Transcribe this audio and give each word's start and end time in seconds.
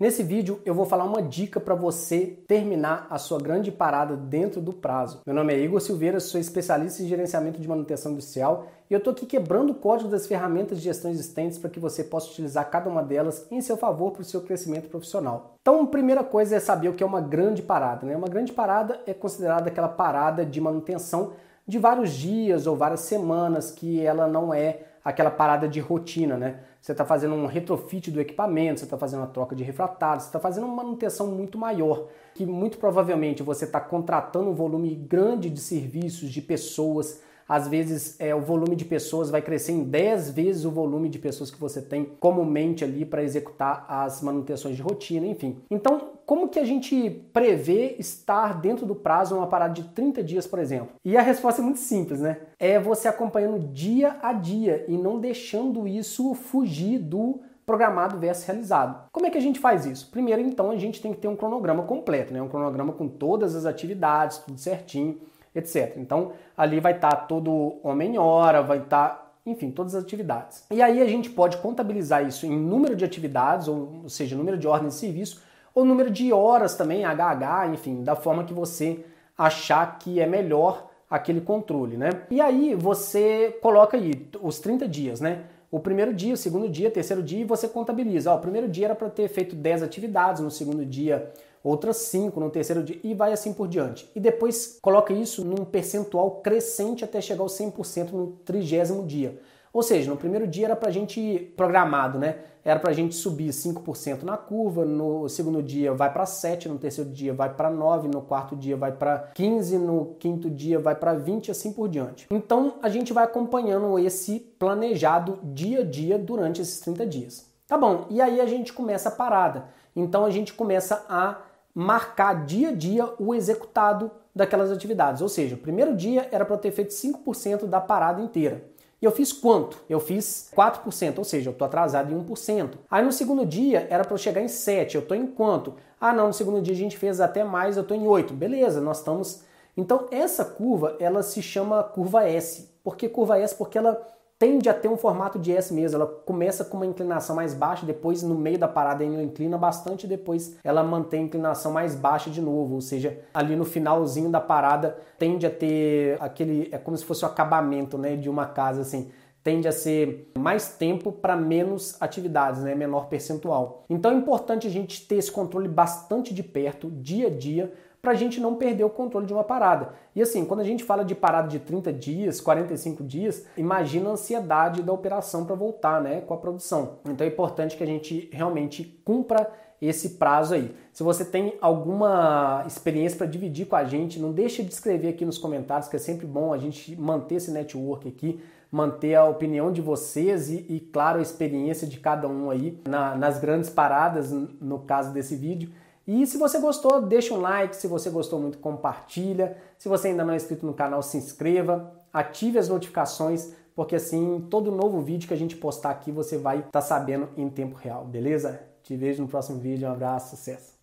Nesse 0.00 0.22
vídeo 0.22 0.62
eu 0.64 0.72
vou 0.72 0.86
falar 0.86 1.04
uma 1.04 1.20
dica 1.20 1.60
para 1.60 1.74
você 1.74 2.38
terminar 2.48 3.06
a 3.10 3.18
sua 3.18 3.38
grande 3.38 3.70
parada 3.70 4.16
dentro 4.16 4.58
do 4.58 4.72
prazo. 4.72 5.20
Meu 5.26 5.34
nome 5.34 5.52
é 5.52 5.58
Igor 5.58 5.78
Silveira, 5.78 6.18
sou 6.18 6.40
especialista 6.40 7.02
em 7.02 7.06
gerenciamento 7.06 7.60
de 7.60 7.68
manutenção 7.68 8.12
industrial 8.12 8.66
e 8.88 8.94
eu 8.94 8.98
estou 8.98 9.12
aqui 9.12 9.26
quebrando 9.26 9.72
o 9.72 9.74
código 9.74 10.08
das 10.08 10.26
ferramentas 10.26 10.78
de 10.78 10.84
gestão 10.84 11.10
existentes 11.10 11.58
para 11.58 11.68
que 11.68 11.78
você 11.78 12.02
possa 12.02 12.30
utilizar 12.30 12.70
cada 12.70 12.88
uma 12.88 13.02
delas 13.02 13.46
em 13.50 13.60
seu 13.60 13.76
favor 13.76 14.12
para 14.12 14.22
o 14.22 14.24
seu 14.24 14.40
crescimento 14.40 14.88
profissional. 14.88 15.56
Então, 15.60 15.82
a 15.82 15.86
primeira 15.86 16.24
coisa 16.24 16.56
é 16.56 16.60
saber 16.60 16.88
o 16.88 16.94
que 16.94 17.02
é 17.02 17.06
uma 17.06 17.20
grande 17.20 17.60
parada. 17.60 18.06
Né? 18.06 18.16
Uma 18.16 18.26
grande 18.26 18.54
parada 18.54 18.98
é 19.06 19.12
considerada 19.12 19.68
aquela 19.68 19.86
parada 19.86 20.46
de 20.46 20.62
manutenção 20.62 21.34
de 21.68 21.78
vários 21.78 22.12
dias 22.12 22.66
ou 22.66 22.74
várias 22.74 23.00
semanas 23.00 23.70
que 23.70 24.00
ela 24.00 24.26
não 24.26 24.54
é 24.54 24.86
aquela 25.04 25.30
parada 25.30 25.68
de 25.68 25.80
rotina, 25.80 26.36
né? 26.36 26.60
Você 26.80 26.92
está 26.92 27.04
fazendo 27.04 27.34
um 27.34 27.46
retrofit 27.46 28.10
do 28.10 28.20
equipamento, 28.20 28.80
você 28.80 28.86
está 28.86 28.96
fazendo 28.96 29.20
uma 29.20 29.26
troca 29.26 29.54
de 29.54 29.62
refratados, 29.62 30.24
você 30.24 30.28
está 30.28 30.40
fazendo 30.40 30.66
uma 30.66 30.76
manutenção 30.76 31.26
muito 31.26 31.58
maior, 31.58 32.08
que 32.34 32.46
muito 32.46 32.78
provavelmente 32.78 33.42
você 33.42 33.64
está 33.64 33.80
contratando 33.80 34.50
um 34.50 34.54
volume 34.54 34.94
grande 34.94 35.50
de 35.50 35.60
serviços, 35.60 36.30
de 36.30 36.40
pessoas, 36.40 37.22
às 37.50 37.66
vezes 37.66 38.14
é, 38.20 38.32
o 38.32 38.40
volume 38.40 38.76
de 38.76 38.84
pessoas 38.84 39.28
vai 39.28 39.42
crescer 39.42 39.72
em 39.72 39.82
10 39.82 40.30
vezes 40.30 40.64
o 40.64 40.70
volume 40.70 41.08
de 41.08 41.18
pessoas 41.18 41.50
que 41.50 41.58
você 41.58 41.82
tem 41.82 42.04
comumente 42.20 42.84
ali 42.84 43.04
para 43.04 43.24
executar 43.24 43.84
as 43.88 44.22
manutenções 44.22 44.76
de 44.76 44.82
rotina, 44.82 45.26
enfim. 45.26 45.56
Então, 45.68 46.12
como 46.24 46.48
que 46.48 46.60
a 46.60 46.64
gente 46.64 47.10
prevê 47.32 47.96
estar 47.98 48.60
dentro 48.60 48.86
do 48.86 48.94
prazo 48.94 49.36
uma 49.36 49.48
parada 49.48 49.74
de 49.74 49.82
30 49.82 50.22
dias, 50.22 50.46
por 50.46 50.60
exemplo? 50.60 50.90
E 51.04 51.16
a 51.16 51.22
resposta 51.22 51.60
é 51.60 51.64
muito 51.64 51.80
simples, 51.80 52.20
né? 52.20 52.36
É 52.56 52.78
você 52.78 53.08
acompanhando 53.08 53.58
dia 53.58 54.16
a 54.22 54.32
dia 54.32 54.84
e 54.86 54.96
não 54.96 55.18
deixando 55.18 55.88
isso 55.88 56.32
fugir 56.34 57.00
do 57.00 57.40
programado 57.66 58.16
versus 58.16 58.44
realizado. 58.44 59.08
Como 59.10 59.26
é 59.26 59.30
que 59.30 59.38
a 59.38 59.40
gente 59.40 59.58
faz 59.58 59.86
isso? 59.86 60.08
Primeiro, 60.12 60.40
então, 60.40 60.70
a 60.70 60.76
gente 60.76 61.02
tem 61.02 61.12
que 61.12 61.18
ter 61.18 61.26
um 61.26 61.34
cronograma 61.34 61.82
completo, 61.82 62.32
né? 62.32 62.40
Um 62.40 62.48
cronograma 62.48 62.92
com 62.92 63.08
todas 63.08 63.56
as 63.56 63.66
atividades, 63.66 64.38
tudo 64.38 64.60
certinho 64.60 65.18
etc. 65.54 65.96
Então, 65.96 66.32
ali 66.56 66.80
vai 66.80 66.94
estar 66.94 67.10
tá 67.10 67.16
todo 67.16 67.78
homem-hora, 67.82 68.62
vai 68.62 68.78
estar, 68.78 69.08
tá, 69.08 69.32
enfim, 69.44 69.70
todas 69.70 69.94
as 69.94 70.04
atividades. 70.04 70.64
E 70.70 70.80
aí 70.82 71.00
a 71.00 71.06
gente 71.06 71.30
pode 71.30 71.56
contabilizar 71.58 72.26
isso 72.26 72.46
em 72.46 72.56
número 72.56 72.94
de 72.94 73.04
atividades, 73.04 73.68
ou, 73.68 74.00
ou 74.02 74.08
seja, 74.08 74.36
número 74.36 74.56
de 74.56 74.66
ordens 74.66 74.94
de 74.94 75.00
serviço, 75.00 75.42
ou 75.74 75.84
número 75.84 76.10
de 76.10 76.32
horas 76.32 76.74
também, 76.74 77.04
HH, 77.04 77.68
enfim, 77.72 78.02
da 78.02 78.16
forma 78.16 78.44
que 78.44 78.52
você 78.52 79.04
achar 79.36 79.98
que 79.98 80.20
é 80.20 80.26
melhor 80.26 80.90
aquele 81.08 81.40
controle, 81.40 81.96
né? 81.96 82.10
E 82.30 82.40
aí 82.40 82.74
você 82.74 83.58
coloca 83.60 83.96
aí 83.96 84.28
os 84.40 84.60
30 84.60 84.86
dias, 84.86 85.20
né? 85.20 85.44
O 85.70 85.80
primeiro 85.80 86.12
dia, 86.12 86.34
o 86.34 86.36
segundo 86.36 86.68
dia, 86.68 86.88
o 86.88 86.92
terceiro 86.92 87.22
dia 87.22 87.40
e 87.40 87.44
você 87.44 87.68
contabiliza. 87.68 88.32
Ó, 88.32 88.36
o 88.36 88.40
primeiro 88.40 88.68
dia 88.68 88.86
era 88.86 88.94
para 88.94 89.08
ter 89.08 89.28
feito 89.28 89.54
10 89.54 89.82
atividades, 89.82 90.42
no 90.42 90.50
segundo 90.50 90.84
dia 90.84 91.32
outras 91.62 91.96
5 91.98 92.38
no 92.40 92.50
terceiro 92.50 92.82
dia 92.82 92.98
e 93.02 93.14
vai 93.14 93.32
assim 93.32 93.52
por 93.52 93.68
diante. 93.68 94.10
E 94.14 94.20
depois 94.20 94.78
coloca 94.80 95.12
isso 95.12 95.44
num 95.44 95.64
percentual 95.64 96.40
crescente 96.42 97.04
até 97.04 97.20
chegar 97.20 97.42
aos 97.42 97.58
100% 97.58 98.12
no 98.12 98.28
trigésimo 98.44 99.06
dia. 99.06 99.40
Ou 99.72 99.82
seja, 99.82 100.10
no 100.10 100.16
primeiro 100.16 100.48
dia 100.48 100.66
era 100.66 100.76
para 100.76 100.88
a 100.88 100.92
gente 100.92 101.52
programado, 101.56 102.18
né? 102.18 102.38
Era 102.64 102.78
para 102.78 102.90
a 102.90 102.92
gente 102.92 103.14
subir 103.14 103.50
5% 103.50 104.22
na 104.22 104.36
curva, 104.36 104.84
no 104.84 105.28
segundo 105.28 105.62
dia 105.62 105.94
vai 105.94 106.12
para 106.12 106.26
7, 106.26 106.68
no 106.68 106.76
terceiro 106.76 107.08
dia 107.08 107.32
vai 107.32 107.54
para 107.54 107.70
9, 107.70 108.08
no 108.08 108.20
quarto 108.20 108.54
dia 108.54 108.76
vai 108.76 108.92
para 108.92 109.30
15, 109.34 109.78
no 109.78 110.16
quinto 110.18 110.50
dia 110.50 110.78
vai 110.78 110.94
para 110.94 111.14
20 111.14 111.50
assim 111.50 111.72
por 111.72 111.88
diante. 111.88 112.26
Então 112.30 112.74
a 112.82 112.88
gente 112.88 113.12
vai 113.12 113.24
acompanhando 113.24 113.98
esse 113.98 114.40
planejado 114.58 115.38
dia 115.42 115.80
a 115.80 115.84
dia 115.84 116.18
durante 116.18 116.60
esses 116.60 116.80
30 116.80 117.06
dias. 117.06 117.50
Tá 117.66 117.78
bom, 117.78 118.06
e 118.10 118.20
aí 118.20 118.40
a 118.40 118.46
gente 118.46 118.72
começa 118.72 119.08
a 119.08 119.12
parada. 119.12 119.68
Então 119.94 120.24
a 120.24 120.30
gente 120.30 120.52
começa 120.52 121.06
a 121.08 121.38
marcar 121.74 122.44
dia 122.44 122.70
a 122.70 122.72
dia 122.72 123.08
o 123.18 123.34
executado 123.34 124.10
daquelas 124.34 124.70
atividades. 124.70 125.22
Ou 125.22 125.28
seja, 125.28 125.54
o 125.54 125.58
primeiro 125.58 125.94
dia 125.96 126.28
era 126.30 126.44
para 126.44 126.54
eu 126.54 126.60
ter 126.60 126.70
feito 126.70 126.90
5% 126.90 127.66
da 127.66 127.80
parada 127.80 128.20
inteira. 128.20 128.64
E 129.00 129.04
eu 129.04 129.10
fiz 129.10 129.32
quanto? 129.32 129.78
Eu 129.88 129.98
fiz 129.98 130.50
4%, 130.54 131.18
ou 131.18 131.24
seja, 131.24 131.48
eu 131.48 131.52
estou 131.52 131.64
atrasado 131.64 132.12
em 132.12 132.22
1%. 132.22 132.72
Aí 132.90 133.02
no 133.02 133.12
segundo 133.12 133.46
dia 133.46 133.86
era 133.90 134.04
para 134.04 134.12
eu 134.12 134.18
chegar 134.18 134.42
em 134.42 134.46
7%, 134.46 134.94
eu 134.94 135.00
estou 135.00 135.16
em 135.16 135.26
quanto? 135.26 135.74
Ah 135.98 136.12
não, 136.12 136.26
no 136.26 136.34
segundo 136.34 136.60
dia 136.60 136.74
a 136.74 136.76
gente 136.76 136.98
fez 136.98 137.18
até 137.20 137.42
mais, 137.42 137.76
eu 137.76 137.82
estou 137.82 137.96
em 137.96 138.04
8%. 138.04 138.32
Beleza, 138.32 138.80
nós 138.80 138.98
estamos... 138.98 139.42
Então 139.74 140.06
essa 140.10 140.44
curva, 140.44 140.96
ela 141.00 141.22
se 141.22 141.40
chama 141.40 141.82
curva 141.82 142.28
S. 142.28 142.68
Por 142.84 142.96
que 142.96 143.08
curva 143.08 143.38
S? 143.38 143.54
Porque 143.54 143.78
ela 143.78 144.06
tende 144.40 144.70
a 144.70 144.74
ter 144.74 144.88
um 144.88 144.96
formato 144.96 145.38
de 145.38 145.52
S 145.52 145.72
mesmo. 145.72 145.96
Ela 145.96 146.06
começa 146.06 146.64
com 146.64 146.78
uma 146.78 146.86
inclinação 146.86 147.36
mais 147.36 147.52
baixa, 147.52 147.84
depois 147.84 148.22
no 148.22 148.34
meio 148.34 148.58
da 148.58 148.66
parada 148.66 149.04
ela 149.04 149.22
inclina 149.22 149.58
bastante, 149.58 150.06
depois 150.06 150.56
ela 150.64 150.82
mantém 150.82 151.20
a 151.20 151.24
inclinação 151.24 151.70
mais 151.70 151.94
baixa 151.94 152.30
de 152.30 152.40
novo. 152.40 152.76
Ou 152.76 152.80
seja, 152.80 153.20
ali 153.34 153.54
no 153.54 153.66
finalzinho 153.66 154.30
da 154.30 154.40
parada 154.40 154.96
tende 155.18 155.46
a 155.46 155.50
ter 155.50 156.16
aquele. 156.20 156.70
É 156.72 156.78
como 156.78 156.96
se 156.96 157.04
fosse 157.04 157.22
o 157.22 157.28
acabamento 157.28 157.98
né, 157.98 158.16
de 158.16 158.30
uma 158.30 158.46
casa 158.46 158.80
assim 158.80 159.10
tende 159.42 159.66
a 159.66 159.72
ser 159.72 160.30
mais 160.38 160.74
tempo 160.76 161.10
para 161.10 161.34
menos 161.34 161.96
atividades, 162.00 162.62
né? 162.62 162.74
menor 162.74 163.08
percentual. 163.08 163.84
Então 163.88 164.10
é 164.10 164.14
importante 164.14 164.66
a 164.66 164.70
gente 164.70 165.06
ter 165.06 165.16
esse 165.16 165.32
controle 165.32 165.66
bastante 165.66 166.34
de 166.34 166.42
perto, 166.42 166.90
dia 166.90 167.28
a 167.28 167.30
dia, 167.30 167.72
para 168.00 168.12
a 168.12 168.14
gente 168.14 168.40
não 168.40 168.54
perder 168.54 168.84
o 168.84 168.90
controle 168.90 169.26
de 169.26 169.32
uma 169.32 169.44
parada. 169.44 169.92
E 170.14 170.22
assim, 170.22 170.44
quando 170.44 170.60
a 170.60 170.64
gente 170.64 170.82
fala 170.82 171.04
de 171.04 171.14
parada 171.14 171.48
de 171.48 171.58
30 171.58 171.92
dias, 171.92 172.40
45 172.40 173.04
dias, 173.04 173.46
imagina 173.56 174.08
a 174.08 174.12
ansiedade 174.12 174.82
da 174.82 174.92
operação 174.92 175.44
para 175.44 175.54
voltar 175.54 176.00
né, 176.00 176.20
com 176.22 176.34
a 176.34 176.38
produção. 176.38 176.98
Então 177.04 177.26
é 177.26 177.30
importante 177.30 177.76
que 177.76 177.82
a 177.82 177.86
gente 177.86 178.28
realmente 178.32 179.00
cumpra 179.04 179.50
esse 179.80 180.10
prazo 180.10 180.54
aí. 180.54 180.74
Se 180.92 181.02
você 181.02 181.24
tem 181.24 181.54
alguma 181.60 182.62
experiência 182.66 183.16
para 183.16 183.26
dividir 183.26 183.66
com 183.66 183.76
a 183.76 183.84
gente, 183.84 184.18
não 184.18 184.32
deixe 184.32 184.62
de 184.62 184.72
escrever 184.72 185.08
aqui 185.08 185.24
nos 185.24 185.38
comentários, 185.38 185.88
que 185.88 185.96
é 185.96 185.98
sempre 185.98 186.26
bom 186.26 186.52
a 186.52 186.58
gente 186.58 186.94
manter 187.00 187.36
esse 187.36 187.50
network 187.50 188.06
aqui, 188.06 188.40
manter 188.70 189.14
a 189.14 189.24
opinião 189.24 189.72
de 189.72 189.80
vocês 189.80 190.50
e, 190.50 190.66
e 190.68 190.80
claro, 190.80 191.18
a 191.18 191.22
experiência 191.22 191.86
de 191.86 191.98
cada 191.98 192.28
um 192.28 192.50
aí 192.50 192.78
na, 192.86 193.16
nas 193.16 193.38
grandes 193.38 193.70
paradas, 193.70 194.30
no 194.30 194.80
caso 194.80 195.12
desse 195.12 195.34
vídeo. 195.34 195.70
E 196.12 196.26
se 196.26 196.36
você 196.36 196.58
gostou, 196.58 197.00
deixa 197.00 197.32
um 197.32 197.40
like, 197.40 197.76
se 197.76 197.86
você 197.86 198.10
gostou 198.10 198.40
muito, 198.40 198.58
compartilha. 198.58 199.56
Se 199.78 199.88
você 199.88 200.08
ainda 200.08 200.24
não 200.24 200.32
é 200.32 200.36
inscrito 200.36 200.66
no 200.66 200.74
canal, 200.74 201.04
se 201.04 201.16
inscreva, 201.16 201.88
ative 202.12 202.58
as 202.58 202.68
notificações, 202.68 203.52
porque 203.76 203.94
assim, 203.94 204.44
todo 204.50 204.72
novo 204.72 205.00
vídeo 205.02 205.28
que 205.28 205.34
a 205.34 205.36
gente 205.36 205.54
postar 205.54 205.90
aqui, 205.90 206.10
você 206.10 206.36
vai 206.36 206.58
estar 206.58 206.70
tá 206.72 206.80
sabendo 206.80 207.28
em 207.36 207.48
tempo 207.48 207.76
real, 207.76 208.04
beleza? 208.04 208.60
Te 208.82 208.96
vejo 208.96 209.22
no 209.22 209.28
próximo 209.28 209.60
vídeo, 209.60 209.88
um 209.88 209.92
abraço, 209.92 210.36
sucesso! 210.36 210.79